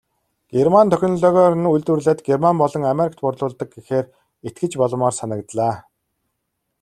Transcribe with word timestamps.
Герман 0.53 0.89
технологиор 0.93 1.53
нь 1.61 1.69
үйлдвэрлээд 1.73 2.19
Герман 2.27 2.55
болон 2.61 2.83
Америкт 2.93 3.19
борлуулдаг 3.25 3.69
гэхээр 3.75 4.05
итгэж 4.47 4.71
болмоор 4.81 5.13
санагдлаа. 5.19 5.73